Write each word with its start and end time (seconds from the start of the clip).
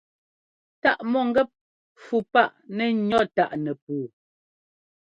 Táʼ 0.81 0.99
mɔ̂ngɛ́p 1.11 1.49
fû 2.03 2.15
páʼ 2.33 2.49
nɛ́ 2.75 2.87
ŋʉ̈ 3.07 3.23
táʼ 3.35 3.51
nɛpuu. 3.63 4.05